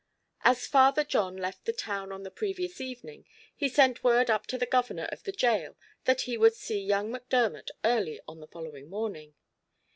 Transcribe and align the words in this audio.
As 0.43 0.65
Father 0.65 1.03
John 1.03 1.37
left 1.37 1.65
the 1.65 1.71
town 1.73 2.11
on 2.11 2.23
the 2.23 2.31
previous 2.31 2.81
evening, 2.81 3.23
he 3.55 3.69
sent 3.69 4.03
word 4.03 4.31
up 4.31 4.47
to 4.47 4.57
the 4.57 4.65
governor 4.65 5.05
of 5.11 5.21
the 5.21 5.31
gaol 5.31 5.75
that 6.05 6.21
he 6.21 6.37
would 6.39 6.55
see 6.55 6.79
young 6.81 7.11
Macdermot 7.11 7.69
early 7.83 8.19
on 8.27 8.39
the 8.39 8.47
following 8.47 8.89
morning. 8.89 9.35